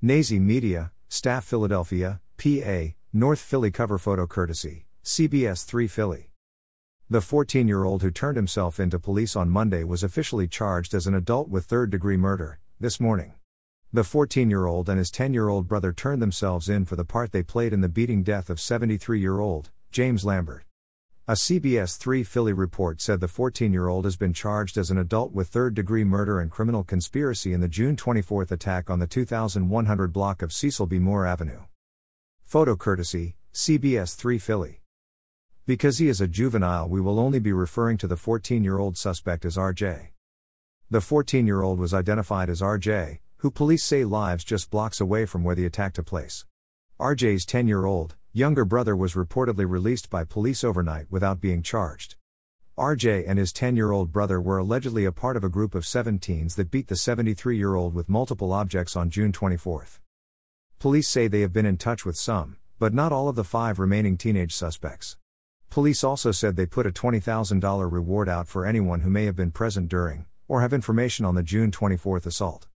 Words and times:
Nazy 0.00 0.38
Media, 0.38 0.92
Staff 1.08 1.44
Philadelphia, 1.44 2.20
PA, 2.36 2.94
North 3.12 3.40
Philly 3.40 3.72
cover 3.72 3.98
photo 3.98 4.28
courtesy, 4.28 4.86
CBS 5.02 5.64
3 5.64 5.88
Philly. 5.88 6.30
The 7.10 7.20
14 7.20 7.66
year 7.66 7.82
old 7.82 8.02
who 8.02 8.12
turned 8.12 8.36
himself 8.36 8.78
into 8.78 9.00
police 9.00 9.34
on 9.34 9.50
Monday 9.50 9.82
was 9.82 10.04
officially 10.04 10.46
charged 10.46 10.94
as 10.94 11.08
an 11.08 11.16
adult 11.16 11.48
with 11.48 11.64
third 11.64 11.90
degree 11.90 12.16
murder, 12.16 12.60
this 12.78 13.00
morning. 13.00 13.34
The 13.92 14.04
14 14.04 14.48
year 14.48 14.66
old 14.66 14.88
and 14.88 15.00
his 15.00 15.10
10 15.10 15.34
year 15.34 15.48
old 15.48 15.66
brother 15.66 15.92
turned 15.92 16.22
themselves 16.22 16.68
in 16.68 16.84
for 16.84 16.94
the 16.94 17.04
part 17.04 17.32
they 17.32 17.42
played 17.42 17.72
in 17.72 17.80
the 17.80 17.88
beating 17.88 18.22
death 18.22 18.50
of 18.50 18.60
73 18.60 19.18
year 19.18 19.40
old 19.40 19.70
James 19.90 20.24
Lambert. 20.24 20.67
A 21.30 21.32
CBS 21.32 21.98
3 21.98 22.22
Philly 22.22 22.54
report 22.54 23.02
said 23.02 23.20
the 23.20 23.28
14 23.28 23.70
year 23.70 23.86
old 23.86 24.06
has 24.06 24.16
been 24.16 24.32
charged 24.32 24.78
as 24.78 24.90
an 24.90 24.96
adult 24.96 25.30
with 25.30 25.48
third 25.48 25.74
degree 25.74 26.02
murder 26.02 26.40
and 26.40 26.50
criminal 26.50 26.82
conspiracy 26.82 27.52
in 27.52 27.60
the 27.60 27.68
June 27.68 27.96
24 27.96 28.46
attack 28.48 28.88
on 28.88 28.98
the 28.98 29.06
2100 29.06 30.10
block 30.10 30.40
of 30.40 30.54
Cecil 30.54 30.86
B. 30.86 30.98
Moore 30.98 31.26
Avenue. 31.26 31.60
Photo 32.40 32.76
courtesy 32.76 33.36
CBS 33.52 34.16
3 34.16 34.38
Philly. 34.38 34.80
Because 35.66 35.98
he 35.98 36.08
is 36.08 36.22
a 36.22 36.26
juvenile, 36.26 36.88
we 36.88 36.98
will 36.98 37.20
only 37.20 37.40
be 37.40 37.52
referring 37.52 37.98
to 37.98 38.06
the 38.06 38.16
14 38.16 38.64
year 38.64 38.78
old 38.78 38.96
suspect 38.96 39.44
as 39.44 39.58
RJ. 39.58 40.08
The 40.90 41.02
14 41.02 41.46
year 41.46 41.60
old 41.60 41.78
was 41.78 41.92
identified 41.92 42.48
as 42.48 42.62
RJ, 42.62 43.18
who 43.36 43.50
police 43.50 43.84
say 43.84 44.06
lives 44.06 44.44
just 44.44 44.70
blocks 44.70 44.98
away 44.98 45.26
from 45.26 45.44
where 45.44 45.54
the 45.54 45.66
attack 45.66 45.92
took 45.92 46.06
place. 46.06 46.46
RJ's 46.98 47.44
10 47.44 47.68
year 47.68 47.84
old, 47.84 48.16
younger 48.38 48.64
brother 48.64 48.94
was 48.94 49.14
reportedly 49.14 49.68
released 49.68 50.08
by 50.08 50.22
police 50.22 50.62
overnight 50.62 51.06
without 51.10 51.40
being 51.40 51.60
charged. 51.60 52.14
RJ 52.78 53.24
and 53.26 53.36
his 53.36 53.52
10 53.52 53.74
year 53.74 53.90
old 53.90 54.12
brother 54.12 54.40
were 54.40 54.58
allegedly 54.58 55.04
a 55.04 55.10
part 55.10 55.36
of 55.36 55.42
a 55.42 55.48
group 55.48 55.74
of 55.74 55.82
17s 55.82 56.54
that 56.54 56.70
beat 56.70 56.86
the 56.86 56.94
73 56.94 57.56
year 57.56 57.74
old 57.74 57.94
with 57.94 58.08
multiple 58.08 58.52
objects 58.52 58.94
on 58.94 59.10
June 59.10 59.32
24. 59.32 59.86
Police 60.78 61.08
say 61.08 61.26
they 61.26 61.40
have 61.40 61.52
been 61.52 61.66
in 61.66 61.76
touch 61.76 62.04
with 62.04 62.16
some, 62.16 62.58
but 62.78 62.94
not 62.94 63.10
all 63.10 63.28
of 63.28 63.34
the 63.34 63.42
five 63.42 63.80
remaining 63.80 64.16
teenage 64.16 64.54
suspects. 64.54 65.16
Police 65.68 66.04
also 66.04 66.30
said 66.30 66.54
they 66.54 66.66
put 66.66 66.86
a 66.86 66.92
$20,000 66.92 67.92
reward 67.92 68.28
out 68.28 68.46
for 68.46 68.64
anyone 68.64 69.00
who 69.00 69.10
may 69.10 69.24
have 69.24 69.36
been 69.36 69.50
present 69.50 69.88
during, 69.88 70.26
or 70.46 70.60
have 70.60 70.72
information 70.72 71.24
on 71.24 71.34
the 71.34 71.42
June 71.42 71.72
24 71.72 72.18
assault. 72.18 72.66